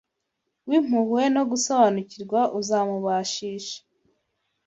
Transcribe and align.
w’impuhwe 0.67 1.23
no 1.35 1.41
gusobanukirwa 1.51 2.39
uzamubashisha 2.59 3.77